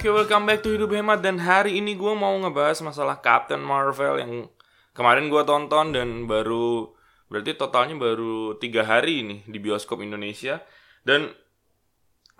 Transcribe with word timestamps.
Oke, 0.00 0.08
welcome 0.08 0.48
back 0.48 0.64
to 0.64 0.72
Hidup 0.72 0.96
Hemat. 0.96 1.20
Dan 1.20 1.36
hari 1.36 1.76
ini 1.76 1.92
gue 1.92 2.16
mau 2.16 2.32
ngebahas 2.40 2.80
masalah 2.80 3.20
Captain 3.20 3.60
Marvel 3.60 4.16
yang 4.16 4.32
kemarin 4.96 5.28
gue 5.28 5.44
tonton 5.44 5.92
dan 5.92 6.24
baru 6.24 6.88
berarti 7.28 7.52
totalnya 7.52 8.00
baru 8.00 8.56
tiga 8.56 8.88
hari 8.88 9.20
ini 9.20 9.36
di 9.44 9.60
bioskop 9.60 10.00
Indonesia. 10.00 10.64
Dan 11.04 11.28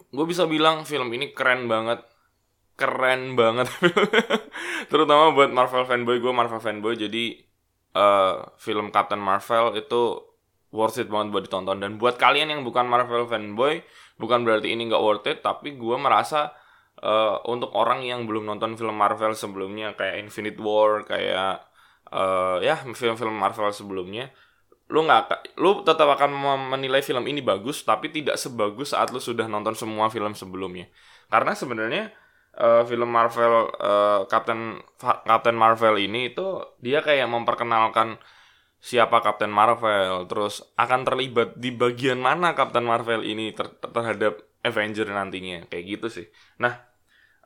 gue 0.09 0.25
bisa 0.25 0.49
bilang 0.49 0.89
film 0.89 1.13
ini 1.13 1.37
keren 1.37 1.69
banget, 1.69 2.01
keren 2.81 3.37
banget, 3.37 3.69
terutama 4.91 5.37
buat 5.37 5.53
Marvel 5.53 5.85
fanboy 5.85 6.17
gue 6.17 6.33
Marvel 6.33 6.65
fanboy. 6.65 6.97
Jadi 6.97 7.45
uh, 7.93 8.57
film 8.57 8.89
Captain 8.89 9.21
Marvel 9.21 9.77
itu 9.77 10.17
worth 10.73 10.97
it 10.97 11.13
banget 11.13 11.29
buat 11.29 11.45
ditonton. 11.45 11.77
Dan 11.77 12.01
buat 12.01 12.17
kalian 12.17 12.57
yang 12.57 12.65
bukan 12.65 12.89
Marvel 12.89 13.29
fanboy 13.29 13.85
bukan 14.17 14.49
berarti 14.49 14.73
ini 14.73 14.89
nggak 14.89 15.05
worth 15.05 15.29
it 15.29 15.45
tapi 15.45 15.77
gue 15.77 15.97
merasa 16.01 16.57
uh, 16.99 17.39
untuk 17.47 17.71
orang 17.79 18.03
yang 18.03 18.27
belum 18.27 18.43
nonton 18.47 18.75
film 18.75 18.99
Marvel 18.99 19.39
sebelumnya 19.39 19.95
kayak 19.95 20.27
Infinite 20.27 20.59
War 20.59 21.07
kayak 21.07 21.63
uh, 22.11 22.59
ya 22.59 22.83
film-film 22.83 23.39
Marvel 23.39 23.71
sebelumnya 23.71 24.35
lu 24.91 25.07
nggak 25.07 25.55
lu 25.63 25.87
tetap 25.87 26.11
akan 26.19 26.35
menilai 26.75 26.99
film 26.99 27.23
ini 27.31 27.39
bagus 27.39 27.87
tapi 27.87 28.11
tidak 28.11 28.35
sebagus 28.35 28.91
saat 28.91 29.15
lu 29.15 29.23
sudah 29.23 29.47
nonton 29.47 29.79
semua 29.79 30.11
film 30.11 30.35
sebelumnya. 30.35 30.91
Karena 31.31 31.55
sebenarnya 31.55 32.11
uh, 32.59 32.83
film 32.83 33.07
Marvel 33.07 33.71
uh, 33.79 34.27
Captain 34.27 34.83
Captain 34.99 35.55
Marvel 35.55 35.95
ini 35.95 36.35
itu 36.35 36.59
dia 36.83 37.07
kayak 37.07 37.31
memperkenalkan 37.31 38.19
siapa 38.83 39.23
Captain 39.23 39.53
Marvel 39.53 40.27
terus 40.27 40.67
akan 40.75 41.07
terlibat 41.07 41.55
di 41.55 41.71
bagian 41.71 42.19
mana 42.19 42.59
Captain 42.59 42.83
Marvel 42.83 43.23
ini 43.23 43.55
ter 43.55 43.71
terhadap 43.79 44.43
Avenger 44.61 45.09
nantinya 45.09 45.65
kayak 45.69 45.85
gitu 45.87 46.07
sih. 46.13 46.27
Nah 46.61 46.77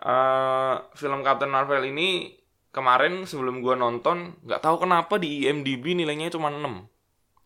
uh, 0.02 0.82
film 0.98 1.22
Captain 1.22 1.50
Marvel 1.50 1.82
ini 1.86 2.34
kemarin 2.74 3.22
sebelum 3.24 3.62
gue 3.62 3.74
nonton 3.78 4.34
nggak 4.42 4.60
tahu 4.60 4.82
kenapa 4.82 5.14
di 5.16 5.46
IMDb 5.46 5.94
nilainya 5.94 6.34
cuma 6.34 6.50
6 6.50 6.58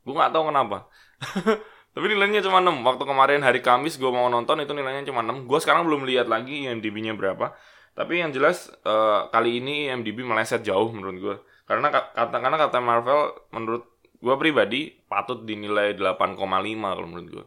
gue 0.08 0.14
nggak 0.14 0.32
tahu 0.32 0.44
kenapa. 0.48 0.88
Tapi 1.94 2.06
nilainya 2.14 2.40
cuma 2.44 2.64
6 2.64 2.84
waktu 2.84 3.04
kemarin 3.04 3.40
hari 3.44 3.60
Kamis 3.60 4.00
gue 4.00 4.08
mau 4.08 4.32
nonton 4.32 4.62
itu 4.64 4.72
nilainya 4.72 5.04
cuma 5.08 5.20
6 5.20 5.44
gue 5.44 5.58
sekarang 5.60 5.84
belum 5.84 6.08
lihat 6.08 6.32
lagi 6.32 6.64
IMDb-nya 6.64 7.12
berapa. 7.12 7.52
Tapi 7.92 8.22
yang 8.22 8.30
jelas 8.30 8.70
uh, 8.86 9.26
kali 9.34 9.58
ini 9.58 9.90
IMDb 9.90 10.22
meleset 10.22 10.62
jauh 10.64 10.88
menurut 10.94 11.16
gue 11.18 11.36
karena 11.68 11.92
kata 11.92 12.36
karena 12.40 12.56
Captain 12.56 12.86
Marvel 12.86 13.36
menurut 13.52 13.84
gue 14.18 14.34
pribadi 14.40 14.96
patut 15.06 15.44
dinilai 15.44 15.94
8,5 15.94 16.40
kalau 16.40 17.06
menurut 17.06 17.28
gue 17.28 17.44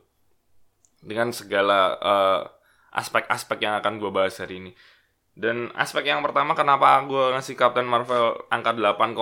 dengan 1.01 1.33
segala 1.33 1.97
uh, 1.97 2.41
aspek-aspek 2.93 3.65
yang 3.65 3.77
akan 3.81 3.97
gue 3.97 4.11
bahas 4.13 4.37
hari 4.37 4.61
ini 4.61 4.71
dan 5.31 5.71
aspek 5.79 6.11
yang 6.11 6.19
pertama 6.19 6.51
kenapa 6.53 6.99
gue 7.07 7.33
ngasih 7.33 7.55
Captain 7.55 7.87
Marvel 7.87 8.35
angka 8.51 8.75
8,5 8.75 9.15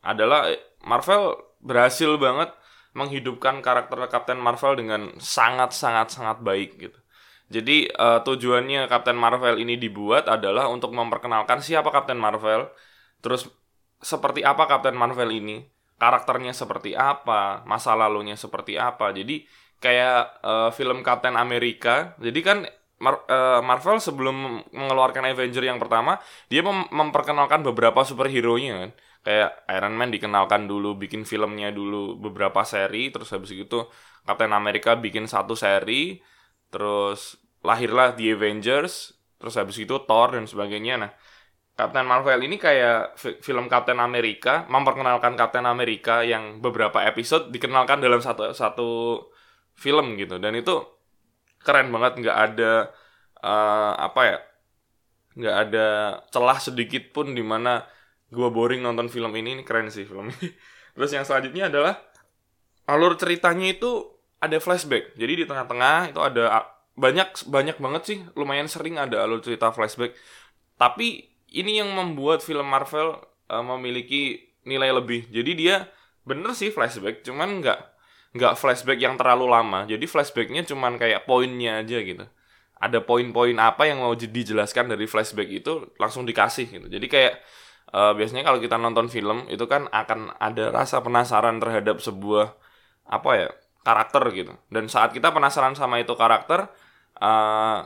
adalah 0.00 0.48
Marvel 0.80 1.36
berhasil 1.60 2.16
banget 2.16 2.50
menghidupkan 2.96 3.60
karakter 3.60 4.00
Captain 4.08 4.40
Marvel 4.40 4.74
dengan 4.80 5.14
sangat-sangat-sangat 5.20 6.42
baik 6.42 6.70
gitu. 6.80 6.98
Jadi 7.50 7.90
uh, 7.94 8.22
tujuannya 8.22 8.86
Captain 8.86 9.18
Marvel 9.18 9.58
ini 9.58 9.76
dibuat 9.76 10.26
adalah 10.30 10.70
untuk 10.70 10.94
memperkenalkan 10.94 11.60
siapa 11.60 11.90
Captain 11.90 12.18
Marvel, 12.18 12.70
terus 13.22 13.46
seperti 14.00 14.40
apa 14.46 14.66
Captain 14.70 14.94
Marvel 14.94 15.30
ini, 15.34 15.66
karakternya 15.98 16.54
seperti 16.54 16.94
apa, 16.94 17.66
masa 17.66 17.92
lalunya 17.98 18.38
seperti 18.38 18.78
apa. 18.78 19.10
Jadi 19.10 19.44
kayak 19.80 20.44
uh, 20.44 20.70
film 20.70 21.00
Captain 21.00 21.34
America. 21.34 22.14
Jadi 22.20 22.40
kan 22.44 22.58
Mar 23.00 23.24
uh, 23.32 23.64
Marvel 23.64 23.96
sebelum 23.96 24.60
mengeluarkan 24.76 25.24
Avenger 25.32 25.64
yang 25.64 25.80
pertama, 25.80 26.20
dia 26.52 26.60
mem 26.60 26.84
memperkenalkan 26.92 27.64
beberapa 27.64 28.04
superhero-nya 28.04 28.86
kan. 28.86 28.90
Kayak 29.20 29.50
Iron 29.72 29.96
Man 29.96 30.12
dikenalkan 30.12 30.68
dulu, 30.68 30.96
bikin 30.96 31.24
filmnya 31.24 31.72
dulu 31.72 32.16
beberapa 32.20 32.64
seri, 32.64 33.08
terus 33.12 33.32
habis 33.32 33.52
itu 33.52 33.88
Captain 34.24 34.52
America 34.52 34.96
bikin 34.96 35.28
satu 35.28 35.56
seri, 35.56 36.20
terus 36.68 37.40
lahirlah 37.64 38.16
The 38.16 38.36
Avengers, 38.36 39.16
terus 39.40 39.54
habis 39.60 39.76
itu 39.80 39.96
Thor 40.04 40.36
dan 40.36 40.48
sebagainya. 40.48 41.00
Nah, 41.00 41.12
Captain 41.76 42.04
Marvel 42.04 42.44
ini 42.44 42.60
kayak 42.60 43.16
film 43.40 43.68
Captain 43.72 43.96
America, 44.00 44.68
memperkenalkan 44.68 45.36
Captain 45.36 45.64
America 45.64 46.20
yang 46.20 46.60
beberapa 46.60 47.00
episode 47.04 47.48
dikenalkan 47.48 48.04
dalam 48.04 48.20
satu 48.20 48.52
satu 48.52 48.88
film 49.76 50.18
gitu. 50.18 50.36
Dan 50.38 50.58
itu 50.58 50.82
keren 51.60 51.92
banget 51.92 52.24
nggak 52.24 52.38
ada 52.38 52.72
uh, 53.44 53.92
apa 54.00 54.22
ya 54.24 54.38
nggak 55.30 55.56
ada 55.68 55.86
celah 56.32 56.58
sedikit 56.58 57.14
pun 57.14 57.36
di 57.36 57.44
mana 57.44 57.84
gue 58.30 58.48
boring 58.50 58.82
nonton 58.82 59.10
film 59.10 59.30
ini. 59.36 59.60
Ini 59.60 59.62
keren 59.66 59.90
sih 59.92 60.06
film 60.06 60.30
ini. 60.30 60.48
Terus 60.94 61.10
yang 61.14 61.24
selanjutnya 61.26 61.70
adalah 61.70 61.94
alur 62.90 63.14
ceritanya 63.14 63.70
itu 63.70 64.10
ada 64.40 64.56
flashback. 64.58 65.14
Jadi 65.14 65.32
di 65.40 65.44
tengah-tengah 65.46 66.10
itu 66.10 66.20
ada 66.20 66.66
banyak 66.98 67.48
banyak 67.48 67.76
banget 67.78 68.02
sih 68.04 68.18
lumayan 68.36 68.66
sering 68.68 68.98
ada 68.98 69.22
alur 69.22 69.44
cerita 69.44 69.70
flashback. 69.70 70.16
Tapi 70.80 71.28
ini 71.50 71.82
yang 71.82 71.92
membuat 71.92 72.40
film 72.40 72.66
Marvel 72.66 73.20
uh, 73.50 73.64
memiliki 73.64 74.54
nilai 74.64 74.90
lebih. 74.94 75.28
Jadi 75.30 75.52
dia 75.56 75.88
bener 76.24 76.52
sih 76.52 76.68
flashback 76.68 77.24
cuman 77.24 77.64
nggak 77.64 77.80
nggak 78.30 78.54
flashback 78.54 78.98
yang 79.02 79.18
terlalu 79.18 79.50
lama. 79.50 79.86
Jadi 79.90 80.06
flashbacknya 80.06 80.62
cuman 80.66 80.96
kayak 81.00 81.26
poinnya 81.26 81.82
aja 81.82 81.98
gitu. 81.98 82.24
Ada 82.80 83.04
poin-poin 83.04 83.56
apa 83.60 83.84
yang 83.90 84.00
mau 84.00 84.14
dijelaskan 84.16 84.88
dari 84.88 85.04
flashback 85.04 85.50
itu 85.50 85.92
langsung 86.00 86.24
dikasih 86.24 86.66
gitu. 86.70 86.86
Jadi 86.88 87.06
kayak 87.10 87.34
uh, 87.92 88.12
biasanya 88.14 88.46
kalau 88.46 88.58
kita 88.62 88.78
nonton 88.78 89.10
film 89.10 89.44
itu 89.50 89.66
kan 89.66 89.90
akan 89.90 90.32
ada 90.38 90.70
rasa 90.70 91.02
penasaran 91.02 91.58
terhadap 91.58 91.98
sebuah 91.98 92.54
apa 93.10 93.30
ya 93.36 93.48
karakter 93.82 94.22
gitu. 94.32 94.52
Dan 94.70 94.86
saat 94.86 95.10
kita 95.12 95.34
penasaran 95.34 95.74
sama 95.74 95.98
itu 95.98 96.14
karakter 96.14 96.70
uh, 97.18 97.84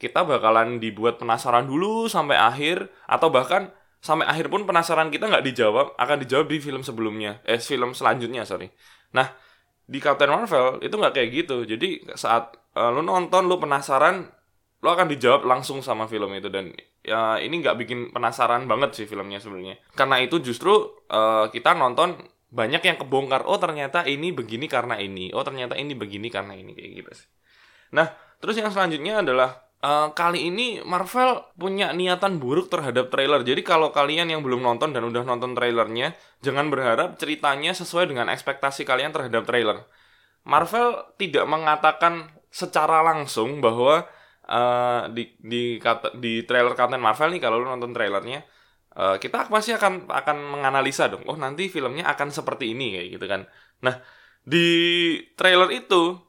kita 0.00 0.26
bakalan 0.26 0.82
dibuat 0.82 1.22
penasaran 1.22 1.68
dulu 1.68 2.10
sampai 2.10 2.34
akhir 2.34 2.90
atau 3.06 3.30
bahkan 3.30 3.70
sampai 4.02 4.26
akhir 4.26 4.50
pun 4.50 4.66
penasaran 4.66 5.14
kita 5.14 5.30
nggak 5.30 5.46
dijawab 5.46 5.94
akan 5.94 6.16
dijawab 6.26 6.50
di 6.50 6.58
film 6.58 6.82
sebelumnya. 6.82 7.38
Eh 7.46 7.62
film 7.62 7.94
selanjutnya 7.94 8.42
sorry. 8.42 8.72
Nah 9.14 9.30
di 9.86 9.98
Captain 9.98 10.30
Marvel 10.30 10.80
itu 10.80 10.94
nggak 10.94 11.14
kayak 11.14 11.30
gitu. 11.32 11.56
Jadi 11.66 12.06
saat 12.14 12.54
uh, 12.78 12.90
lu 12.94 13.02
nonton 13.02 13.46
lu 13.46 13.58
penasaran 13.58 14.28
lu 14.82 14.88
akan 14.90 15.06
dijawab 15.06 15.46
langsung 15.46 15.82
sama 15.82 16.10
film 16.10 16.32
itu. 16.34 16.48
Dan 16.50 16.74
ya 17.02 17.38
ini 17.38 17.62
nggak 17.62 17.76
bikin 17.78 17.98
penasaran 18.10 18.66
banget 18.66 18.96
sih 18.98 19.06
filmnya 19.06 19.38
sebenarnya. 19.38 19.78
Karena 19.94 20.22
itu 20.22 20.38
justru 20.42 20.72
uh, 21.10 21.50
kita 21.50 21.74
nonton 21.74 22.18
banyak 22.52 22.84
yang 22.84 23.00
kebongkar 23.00 23.48
oh 23.48 23.56
ternyata 23.56 24.04
ini 24.04 24.30
begini 24.30 24.68
karena 24.68 24.98
ini. 25.00 25.32
Oh 25.32 25.42
ternyata 25.42 25.78
ini 25.78 25.94
begini 25.94 26.28
karena 26.28 26.54
ini. 26.54 26.74
Kayak 26.74 26.90
gitu 27.02 27.10
sih. 27.22 27.28
Nah 27.94 28.10
terus 28.42 28.58
yang 28.58 28.70
selanjutnya 28.70 29.22
adalah 29.22 29.71
Uh, 29.82 30.14
kali 30.14 30.46
ini 30.46 30.78
Marvel 30.86 31.42
punya 31.58 31.90
niatan 31.90 32.38
buruk 32.38 32.70
terhadap 32.70 33.10
trailer. 33.10 33.42
Jadi 33.42 33.66
kalau 33.66 33.90
kalian 33.90 34.30
yang 34.30 34.38
belum 34.38 34.62
nonton 34.62 34.94
dan 34.94 35.02
udah 35.02 35.26
nonton 35.26 35.58
trailernya, 35.58 36.14
jangan 36.38 36.70
berharap 36.70 37.18
ceritanya 37.18 37.74
sesuai 37.74 38.06
dengan 38.06 38.30
ekspektasi 38.30 38.86
kalian 38.86 39.10
terhadap 39.10 39.42
trailer. 39.42 39.82
Marvel 40.46 41.02
tidak 41.18 41.50
mengatakan 41.50 42.30
secara 42.46 43.02
langsung 43.02 43.58
bahwa 43.58 44.06
uh, 44.46 45.10
di 45.10 45.34
di 45.42 45.82
kata, 45.82 46.14
di 46.14 46.46
trailer 46.46 46.78
Captain 46.78 47.02
Marvel 47.02 47.34
nih 47.34 47.42
kalau 47.42 47.58
lu 47.58 47.66
nonton 47.66 47.90
trailernya, 47.90 48.46
uh, 48.94 49.18
kita 49.18 49.50
pasti 49.50 49.74
akan 49.74 50.06
akan 50.06 50.36
menganalisa 50.46 51.10
dong. 51.10 51.26
Oh 51.26 51.34
nanti 51.34 51.66
filmnya 51.66 52.06
akan 52.06 52.30
seperti 52.30 52.70
ini 52.70 53.02
kayak 53.02 53.08
gitu 53.18 53.26
kan. 53.26 53.50
Nah 53.82 53.98
di 54.46 54.66
trailer 55.34 55.74
itu 55.74 56.22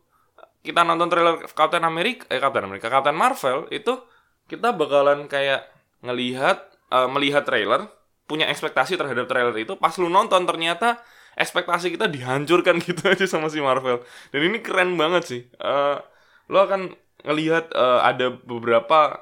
kita 0.63 0.81
nonton 0.87 1.11
trailer 1.11 1.43
Captain 1.51 1.83
America 1.83 2.23
eh 2.31 2.39
Captain 2.39 2.63
America 2.63 2.87
Captain 2.87 3.15
Marvel 3.15 3.67
itu 3.69 3.99
kita 4.47 4.71
bakalan 4.71 5.27
kayak 5.27 5.67
ngelihat 6.03 6.63
uh, 6.91 7.07
melihat 7.11 7.43
trailer 7.43 7.87
punya 8.27 8.47
ekspektasi 8.47 8.95
terhadap 8.95 9.27
trailer 9.27 9.55
itu. 9.59 9.75
Pas 9.75 9.95
lu 9.99 10.07
nonton 10.07 10.47
ternyata 10.47 11.03
ekspektasi 11.35 11.93
kita 11.95 12.07
dihancurkan 12.07 12.79
gitu 12.85 13.11
aja 13.11 13.25
sama 13.27 13.51
si 13.51 13.59
Marvel. 13.59 14.03
Dan 14.31 14.41
ini 14.47 14.59
keren 14.63 14.95
banget 14.95 15.23
sih. 15.27 15.41
Uh, 15.59 15.99
lo 16.47 16.63
akan 16.63 16.95
ngelihat 17.23 17.71
uh, 17.75 18.03
ada 18.03 18.35
beberapa 18.35 19.19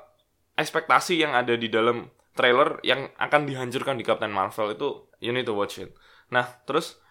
ekspektasi 0.57 1.21
yang 1.21 1.33
ada 1.33 1.57
di 1.57 1.69
dalam 1.69 2.09
trailer 2.33 2.81
yang 2.81 3.09
akan 3.17 3.45
dihancurkan 3.49 3.97
di 3.97 4.05
Captain 4.05 4.33
Marvel. 4.33 4.73
Itu 4.73 5.09
you 5.21 5.33
need 5.33 5.49
to 5.49 5.57
watch 5.57 5.81
it. 5.81 5.93
Nah 6.33 6.45
terus 6.65 7.01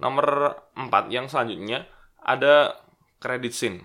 nomor 0.00 0.56
4 0.74 1.12
yang 1.12 1.28
selanjutnya 1.28 1.84
ada 2.20 2.80
credit 3.20 3.52
scene. 3.52 3.78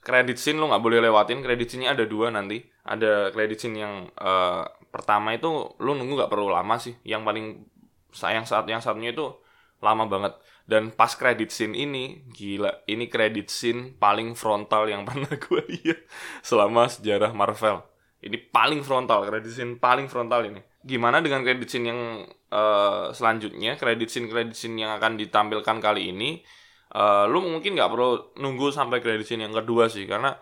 Credit 0.00 0.36
scene 0.36 0.60
lo 0.60 0.68
nggak 0.68 0.84
boleh 0.84 1.00
lewatin 1.00 1.40
credit 1.44 1.66
scene-nya 1.72 1.96
ada 1.96 2.04
dua 2.04 2.28
nanti. 2.28 2.60
Ada 2.84 3.32
credit 3.32 3.58
scene 3.58 3.76
yang 3.80 4.08
uh, 4.20 4.64
pertama 4.92 5.34
itu 5.34 5.48
lo 5.80 5.92
nunggu 5.96 6.20
nggak 6.20 6.32
perlu 6.32 6.52
lama 6.52 6.76
sih. 6.76 6.94
Yang 7.02 7.22
paling 7.24 7.46
sayang 8.12 8.44
saat 8.44 8.68
yang 8.68 8.84
satunya 8.84 9.16
itu 9.16 9.32
lama 9.80 10.04
banget. 10.06 10.36
Dan 10.68 10.94
pas 10.94 11.10
credit 11.16 11.50
scene 11.50 11.74
ini 11.74 12.22
gila 12.30 12.86
ini 12.86 13.10
credit 13.10 13.50
scene 13.50 13.96
paling 13.98 14.38
frontal 14.38 14.86
yang 14.86 15.02
pernah 15.08 15.32
gue 15.32 15.62
lihat 15.66 16.06
selama 16.44 16.86
sejarah 16.86 17.32
Marvel. 17.34 17.82
Ini 18.20 18.36
paling 18.52 18.84
frontal, 18.84 19.24
credit 19.24 19.48
scene 19.48 19.80
paling 19.80 20.04
frontal 20.04 20.44
ini. 20.44 20.60
Gimana 20.84 21.24
dengan 21.24 21.40
credit 21.40 21.68
scene 21.72 21.88
yang 21.88 22.00
uh, 22.52 23.08
selanjutnya, 23.16 23.80
credit 23.80 24.12
scene 24.12 24.28
credit 24.28 24.52
scene 24.52 24.76
yang 24.76 24.92
akan 25.00 25.16
ditampilkan 25.16 25.80
kali 25.80 26.12
ini? 26.12 26.44
Uh, 26.90 27.30
lu 27.30 27.38
mungkin 27.46 27.78
nggak 27.78 27.90
perlu 27.90 28.34
nunggu 28.42 28.74
sampai 28.74 28.98
credit 28.98 29.22
scene 29.22 29.46
yang 29.46 29.54
kedua 29.54 29.86
sih, 29.86 30.10
karena 30.10 30.34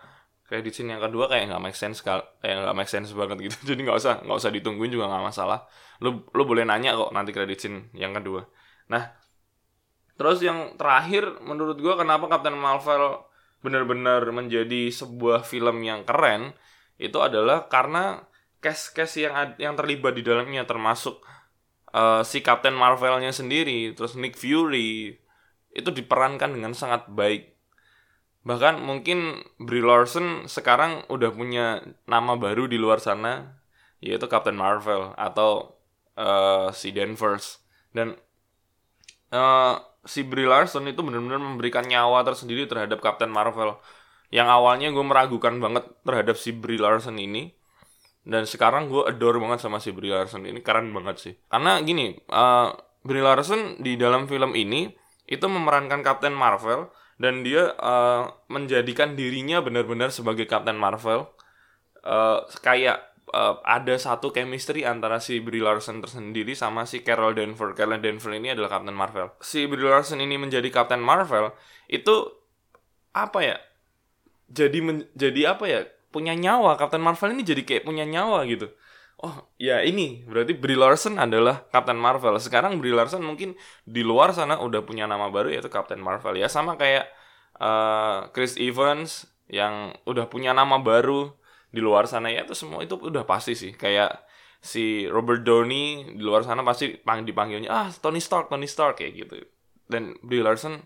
credit 0.49 0.73
scene 0.73 0.97
yang 0.97 1.03
kedua 1.05 1.29
kayak 1.29 1.53
nggak 1.53 1.61
make 1.61 1.77
sense 1.77 2.01
kayak 2.01 2.25
nggak 2.41 2.73
make 2.73 2.89
sense 2.89 3.13
banget 3.13 3.37
gitu. 3.45 3.57
Jadi 3.69 3.85
nggak 3.85 3.97
usah 4.01 4.13
nggak 4.25 4.37
usah 4.41 4.51
ditungguin 4.53 4.89
juga 4.89 5.05
nggak 5.05 5.25
masalah. 5.29 5.69
Lu 6.01 6.25
lu 6.33 6.43
boleh 6.49 6.65
nanya 6.65 6.97
kok 6.97 7.13
nanti 7.13 7.29
credit 7.29 7.57
scene 7.61 7.93
yang 7.93 8.17
kedua. 8.17 8.49
Nah, 8.89 9.13
terus 10.17 10.41
yang 10.41 10.73
terakhir 10.73 11.37
menurut 11.45 11.77
gua 11.77 12.01
kenapa 12.01 12.25
Captain 12.25 12.57
Marvel 12.57 13.29
benar-benar 13.61 14.25
menjadi 14.33 14.89
sebuah 14.89 15.45
film 15.45 15.85
yang 15.85 16.01
keren 16.07 16.55
itu 16.97 17.19
adalah 17.21 17.69
karena 17.69 18.25
cast-cast 18.59 19.21
yang 19.21 19.55
yang 19.61 19.77
terlibat 19.77 20.17
di 20.17 20.23
dalamnya 20.23 20.67
termasuk 20.67 21.21
uh, 21.93 22.25
si 22.25 22.43
Captain 22.43 22.75
Marvelnya 22.75 23.31
sendiri, 23.31 23.95
terus 23.95 24.17
Nick 24.19 24.35
Fury 24.35 25.15
itu 25.73 25.89
diperankan 25.93 26.55
dengan 26.55 26.73
sangat 26.73 27.09
baik. 27.09 27.55
Bahkan 28.45 28.81
mungkin 28.81 29.43
Brie 29.59 29.83
Larson 29.83 30.47
sekarang 30.47 31.05
udah 31.11 31.29
punya 31.35 31.83
nama 32.07 32.39
baru 32.39 32.65
di 32.65 32.79
luar 32.79 33.03
sana 33.03 33.59
yaitu 33.99 34.31
Captain 34.31 34.55
Marvel 34.55 35.11
atau 35.19 35.75
uh, 36.15 36.71
si 36.71 36.95
Danvers 36.95 37.59
dan 37.91 38.15
uh, 39.35 39.75
si 40.07 40.23
Brie 40.23 40.47
Larson 40.47 40.87
itu 40.87 41.03
benar-benar 41.03 41.41
memberikan 41.41 41.83
nyawa 41.85 42.23
tersendiri 42.23 42.65
terhadap 42.65 43.03
Captain 43.03 43.31
Marvel. 43.31 43.77
Yang 44.29 44.47
awalnya 44.49 44.87
gue 44.93 45.05
meragukan 45.05 45.57
banget 45.57 45.89
terhadap 46.05 46.35
si 46.37 46.53
Brie 46.53 46.79
Larson 46.79 47.17
ini. 47.17 47.53
Dan 48.23 48.45
sekarang 48.45 48.93
gue 48.93 49.09
adore 49.09 49.41
banget 49.41 49.65
sama 49.65 49.81
si 49.81 49.89
Brie 49.89 50.13
Larson 50.13 50.45
ini. 50.45 50.61
Keren 50.61 50.93
banget 50.93 51.17
sih. 51.17 51.33
Karena 51.49 51.81
gini, 51.81 52.13
uh, 52.29 52.69
Brie 53.01 53.25
Larson 53.25 53.81
di 53.81 53.97
dalam 53.97 54.29
film 54.29 54.53
ini 54.53 54.85
itu 55.29 55.45
memerankan 55.45 56.01
Captain 56.01 56.33
Marvel. 56.33 56.89
Dan 57.19 57.43
dia 57.43 57.75
uh, 57.75 58.31
menjadikan 58.47 59.13
dirinya 59.13 59.59
benar-benar 59.59 60.09
sebagai 60.09 60.47
Captain 60.47 60.79
Marvel. 60.79 61.27
Uh, 61.99 62.47
kayak 62.63 63.09
uh, 63.35 63.59
ada 63.67 63.95
satu 63.99 64.31
chemistry 64.33 64.87
antara 64.87 65.19
si 65.21 65.43
Brie 65.43 65.61
Larson 65.61 66.01
tersendiri 66.01 66.55
sama 66.55 66.87
si 66.89 67.03
Carol 67.03 67.35
Danvers. 67.35 67.75
Carol 67.77 67.99
Danvers 67.99 68.35
ini 68.39 68.55
adalah 68.55 68.71
Captain 68.71 68.95
Marvel. 68.95 69.35
Si 69.43 69.67
Brie 69.67 69.85
Larson 69.85 70.23
ini 70.23 70.39
menjadi 70.39 70.65
Captain 70.71 71.03
Marvel 71.03 71.53
itu 71.91 72.23
apa 73.13 73.39
ya? 73.43 73.57
Jadi 74.49 74.79
men, 74.81 75.05
jadi 75.13 75.53
apa 75.53 75.65
ya? 75.69 75.85
Punya 76.09 76.33
nyawa. 76.33 76.79
Captain 76.79 77.03
Marvel 77.03 77.37
ini 77.37 77.45
jadi 77.45 77.61
kayak 77.61 77.83
punya 77.85 78.07
nyawa 78.07 78.47
gitu. 78.49 78.71
Oh, 79.19 79.35
ya 79.59 79.83
ini 79.83 80.23
berarti 80.23 80.55
Brie 80.55 80.79
Larson 80.79 81.19
adalah 81.19 81.67
Captain 81.75 81.99
Marvel. 81.99 82.39
Sekarang 82.39 82.79
Brie 82.79 82.95
Larson 82.95 83.19
mungkin 83.19 83.51
di 83.83 83.99
luar 83.99 84.31
sana 84.31 84.63
udah 84.63 84.79
punya 84.87 85.11
nama 85.11 85.27
baru 85.27 85.51
yaitu 85.51 85.67
Captain 85.67 85.99
Marvel 85.99 86.39
ya. 86.39 86.47
Sama 86.47 86.79
kayak 86.79 87.03
uh, 87.59 88.31
Chris 88.31 88.55
Evans 88.55 89.27
yang 89.51 89.91
udah 90.07 90.31
punya 90.31 90.55
nama 90.55 90.79
baru 90.79 91.35
di 91.67 91.83
luar 91.83 92.07
sana 92.07 92.31
ya. 92.31 92.47
Itu 92.47 92.55
semua 92.55 92.79
itu 92.79 92.95
udah 92.95 93.27
pasti 93.27 93.59
sih. 93.59 93.75
Kayak 93.75 94.23
si 94.63 95.03
Robert 95.11 95.43
Downey 95.43 96.15
di 96.15 96.23
luar 96.23 96.47
sana 96.47 96.63
pasti 96.63 96.95
pang 96.95 97.23
dipanggilnya 97.27 97.67
ah 97.71 97.87
Tony 97.91 98.23
Stark 98.23 98.47
Tony 98.47 98.71
Stark 98.71 99.03
kayak 99.03 99.13
gitu. 99.19 99.35
Dan 99.91 100.15
Brie 100.23 100.39
Larson 100.39 100.79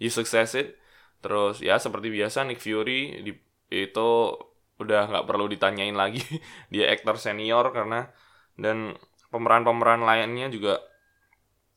you 0.00 0.08
success 0.08 0.56
it 0.56 0.80
terus 1.20 1.60
ya 1.60 1.76
seperti 1.76 2.08
biasa 2.08 2.48
Nick 2.48 2.60
Fury 2.64 3.24
di, 3.24 3.32
itu 3.72 4.10
udah 4.78 5.10
nggak 5.10 5.26
perlu 5.26 5.46
ditanyain 5.50 5.94
lagi. 5.94 6.22
Dia 6.72 6.90
aktor 6.90 7.18
senior 7.20 7.70
karena 7.70 8.10
dan 8.54 8.94
pemeran-pemeran 9.34 10.06
lainnya 10.06 10.46
juga 10.46 10.78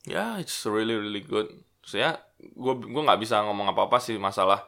ya 0.06 0.38
yeah, 0.38 0.42
it's 0.42 0.62
really 0.66 0.94
really 0.94 1.22
good. 1.22 1.50
So 1.82 1.98
ya 1.98 2.18
gue 2.38 2.74
gue 2.78 3.02
nggak 3.02 3.20
bisa 3.20 3.42
ngomong 3.42 3.74
apa 3.74 3.90
apa 3.90 3.98
sih 3.98 4.14
masalah 4.20 4.66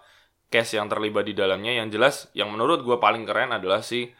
cast 0.51 0.75
yang 0.75 0.91
terlibat 0.91 1.25
di 1.27 1.35
dalamnya. 1.35 1.73
Yang 1.75 1.89
jelas 1.95 2.15
yang 2.35 2.51
menurut 2.51 2.83
gue 2.83 2.99
paling 2.99 3.23
keren 3.25 3.55
adalah 3.55 3.81
si 3.81 4.11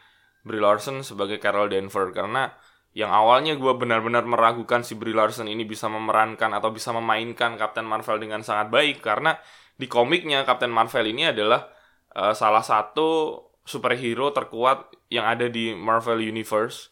Brie 0.41 0.63
Larson 0.63 1.03
sebagai 1.03 1.37
Carol 1.37 1.67
Danvers. 1.67 2.15
Karena 2.15 2.47
yang 2.91 3.11
awalnya 3.11 3.55
gue 3.55 3.73
benar-benar 3.75 4.27
meragukan 4.27 4.83
si 4.83 4.95
Brie 4.95 5.15
Larson 5.15 5.47
ini 5.47 5.63
bisa 5.67 5.87
memerankan 5.91 6.51
atau 6.55 6.71
bisa 6.71 6.91
memainkan 6.95 7.55
Captain 7.59 7.87
Marvel 7.87 8.17
dengan 8.19 8.41
sangat 8.41 8.71
baik. 8.71 9.03
Karena 9.03 9.35
di 9.75 9.85
komiknya 9.91 10.47
Captain 10.47 10.71
Marvel 10.71 11.05
ini 11.11 11.29
adalah 11.29 11.67
uh, 12.15 12.33
salah 12.35 12.63
satu 12.63 13.35
superhero 13.63 14.33
terkuat 14.33 14.93
yang 15.13 15.27
ada 15.27 15.47
di 15.47 15.73
Marvel 15.75 16.21
Universe 16.21 16.91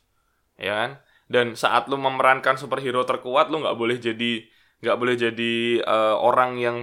ya 0.59 0.85
kan? 0.85 0.91
Dan 1.29 1.53
saat 1.53 1.85
lu 1.85 1.97
memerankan 1.97 2.57
superhero 2.57 3.05
terkuat 3.05 3.53
lu 3.53 3.61
nggak 3.61 3.77
boleh 3.77 3.97
jadi 4.01 4.45
nggak 4.79 4.97
boleh 4.97 5.15
jadi 5.19 5.83
uh, 5.83 6.17
orang 6.17 6.51
yang 6.57 6.77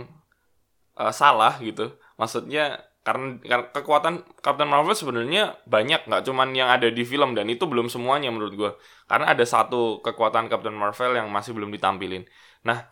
uh, 0.97 1.11
salah 1.11 1.59
gitu. 1.59 1.97
Maksudnya 2.17 2.87
karena, 3.07 3.39
kekuatan 3.71 4.27
Captain 4.43 4.67
Marvel 4.67 4.99
sebenarnya 4.99 5.55
banyak 5.63 6.11
nggak 6.11 6.27
cuman 6.27 6.51
yang 6.59 6.67
ada 6.67 6.91
di 6.91 7.07
film 7.07 7.39
dan 7.39 7.47
itu 7.47 7.63
belum 7.63 7.87
semuanya 7.87 8.35
menurut 8.35 8.55
gue 8.59 8.73
karena 9.07 9.31
ada 9.31 9.47
satu 9.47 10.03
kekuatan 10.03 10.51
Captain 10.51 10.75
Marvel 10.75 11.15
yang 11.15 11.31
masih 11.31 11.55
belum 11.55 11.71
ditampilin. 11.71 12.27
Nah 12.67 12.91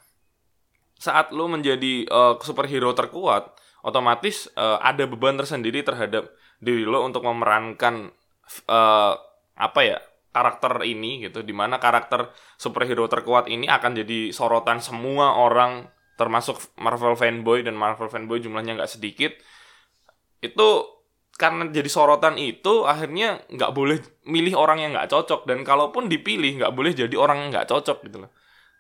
saat 0.95 1.35
lo 1.35 1.51
menjadi 1.51 2.07
uh, 2.07 2.39
superhero 2.39 2.95
terkuat 2.95 3.59
otomatis 3.85 4.49
uh, 4.57 4.81
ada 4.81 5.05
beban 5.05 5.37
tersendiri 5.37 5.85
terhadap 5.85 6.33
diri 6.59 6.89
lo 6.89 7.05
untuk 7.05 7.21
memerankan 7.29 8.09
uh, 8.65 9.13
apa 9.55 9.81
ya 9.85 9.99
karakter 10.35 10.83
ini 10.89 11.29
gitu 11.29 11.47
di 11.47 11.55
mana 11.55 11.79
karakter 11.79 12.33
superhero 12.59 13.07
terkuat 13.07 13.47
ini 13.47 13.71
akan 13.71 14.03
jadi 14.03 14.35
sorotan 14.35 14.83
semua 14.83 15.39
orang 15.39 15.87
termasuk 16.17 16.59
Marvel 16.81 17.15
fanboy 17.15 17.63
dan 17.63 17.79
Marvel 17.79 18.11
fanboy 18.11 18.43
jumlahnya 18.43 18.75
nggak 18.81 18.91
sedikit. 18.91 19.31
Itu 20.43 20.91
karena 21.35 21.67
jadi 21.71 21.87
sorotan 21.91 22.39
itu 22.39 22.87
akhirnya 22.87 23.43
nggak 23.51 23.71
boleh 23.75 23.99
milih 24.27 24.55
orang 24.55 24.83
yang 24.83 24.91
nggak 24.95 25.11
cocok. 25.11 25.47
Dan 25.47 25.67
kalaupun 25.67 26.07
dipilih 26.07 26.63
nggak 26.63 26.75
boleh 26.75 26.95
jadi 26.95 27.15
orang 27.15 27.47
yang 27.47 27.51
nggak 27.55 27.71
cocok 27.71 28.07
gitu 28.07 28.27
loh 28.27 28.31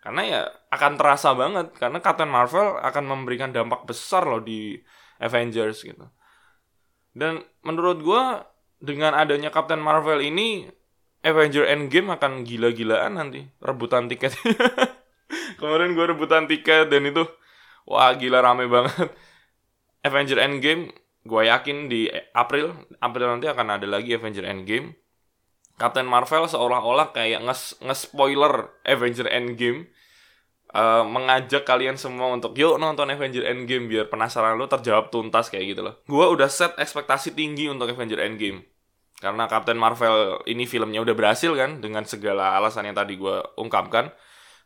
karena 0.04 0.22
ya 0.28 0.42
akan 0.68 1.00
terasa 1.00 1.32
banget 1.32 1.72
karena 1.80 1.96
Captain 2.04 2.28
Marvel 2.28 2.76
akan 2.76 3.04
memberikan 3.08 3.56
dampak 3.56 3.88
besar 3.88 4.28
loh 4.28 4.44
di 4.44 4.76
Avengers 5.16 5.80
gitu. 5.80 6.04
Dan 7.16 7.40
menurut 7.64 8.04
gue 8.04 8.22
dengan 8.84 9.16
adanya 9.16 9.48
Captain 9.48 9.80
Marvel 9.80 10.20
ini 10.20 10.68
Avenger 11.24 11.64
Endgame 11.64 12.12
akan 12.20 12.44
gila-gilaan 12.44 13.16
nanti 13.16 13.48
rebutan 13.64 14.12
tiket. 14.12 14.36
Kemarin 15.58 15.96
gue 15.96 16.04
rebutan 16.04 16.44
tiket 16.44 16.92
dan 16.92 17.08
itu 17.08 17.24
wah 17.88 18.12
gila 18.12 18.44
rame 18.44 18.68
banget. 18.68 19.08
Avenger 20.04 20.36
Endgame 20.36 20.92
gue 21.24 21.42
yakin 21.48 21.88
di 21.88 22.12
April 22.36 22.76
April 23.00 23.26
nanti 23.32 23.48
akan 23.48 23.80
ada 23.80 23.88
lagi 23.88 24.12
Avenger 24.12 24.44
Endgame 24.44 24.92
Captain 25.74 26.06
Marvel 26.06 26.46
seolah-olah 26.46 27.10
kayak 27.10 27.42
nge, 27.42 27.82
nge 27.82 27.96
spoiler 27.96 28.70
Avenger 28.86 29.26
Endgame. 29.26 29.90
Uh, 30.74 31.06
mengajak 31.06 31.62
kalian 31.62 31.94
semua 31.94 32.34
untuk 32.34 32.58
yuk 32.58 32.82
nonton 32.82 33.06
Avenger 33.06 33.46
Endgame 33.46 33.86
biar 33.86 34.10
penasaran 34.10 34.58
lo 34.58 34.66
terjawab 34.66 35.06
tuntas 35.14 35.46
kayak 35.46 35.74
gitu 35.74 35.86
loh. 35.86 36.02
Gue 36.10 36.26
udah 36.26 36.50
set 36.50 36.74
ekspektasi 36.74 37.38
tinggi 37.38 37.70
untuk 37.70 37.90
Avenger 37.90 38.18
Endgame. 38.18 38.66
Karena 39.22 39.46
Captain 39.46 39.78
Marvel 39.78 40.42
ini 40.50 40.66
filmnya 40.66 40.98
udah 40.98 41.14
berhasil 41.14 41.54
kan 41.54 41.78
dengan 41.78 42.02
segala 42.02 42.58
alasan 42.58 42.90
yang 42.90 42.98
tadi 42.98 43.14
gue 43.14 43.38
ungkapkan. 43.54 44.10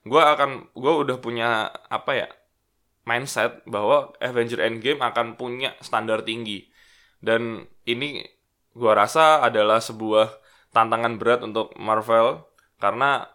Gue 0.09 0.23
akan 0.25 0.73
gue 0.73 0.93
udah 1.05 1.17
punya 1.21 1.69
apa 1.93 2.13
ya 2.17 2.29
mindset 3.05 3.65
bahwa 3.69 4.17
Avenger 4.21 4.65
Endgame 4.65 5.05
akan 5.05 5.37
punya 5.37 5.77
standar 5.85 6.25
tinggi. 6.25 6.73
Dan 7.21 7.69
ini 7.85 8.25
gue 8.73 8.93
rasa 8.93 9.45
adalah 9.45 9.85
sebuah 9.85 10.48
tantangan 10.73 11.17
berat 11.17 11.41
untuk 11.45 11.73
Marvel 11.81 12.45
karena 12.79 13.27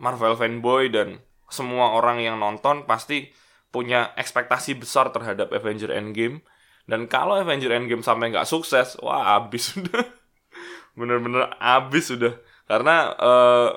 Marvel 0.00 0.34
fanboy 0.34 0.88
dan 0.88 1.20
semua 1.50 1.92
orang 1.98 2.22
yang 2.22 2.40
nonton 2.40 2.86
pasti 2.88 3.30
punya 3.70 4.10
ekspektasi 4.18 4.78
besar 4.78 5.14
terhadap 5.14 5.54
Avenger 5.54 5.94
Endgame. 5.94 6.42
Dan 6.88 7.06
kalau 7.06 7.38
Avenger 7.38 7.70
Endgame 7.70 8.02
sampai 8.02 8.34
nggak 8.34 8.48
sukses 8.48 8.98
wah 8.98 9.38
abis 9.38 9.76
sudah 9.76 10.02
bener-bener 10.98 11.46
abis 11.62 12.10
sudah 12.10 12.34
karena 12.66 13.14
uh, 13.18 13.70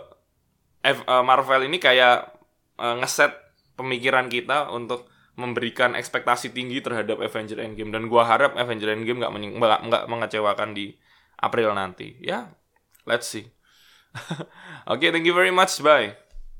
Marvel 1.22 1.70
ini 1.70 1.78
kayak 1.78 2.34
uh, 2.82 2.96
ngeset 3.02 3.34
pemikiran 3.78 4.30
kita 4.30 4.70
untuk 4.74 5.10
memberikan 5.34 5.98
ekspektasi 5.98 6.54
tinggi 6.54 6.78
terhadap 6.82 7.18
Avenger 7.22 7.62
Endgame. 7.62 7.90
Dan 7.90 8.06
gua 8.10 8.26
harap 8.26 8.54
Avenger 8.54 8.94
Endgame 8.94 9.22
nggak 9.22 9.34
nggak 9.90 10.04
mengecewakan 10.10 10.78
di 10.78 10.94
April 11.42 11.74
nanti. 11.74 12.18
Ya 12.22 12.54
let's 13.06 13.28
see. 13.28 13.52
Okay, 14.88 15.12
thank 15.12 15.26
you 15.26 15.34
very 15.34 15.52
much. 15.52 15.82
Bye 15.84 16.16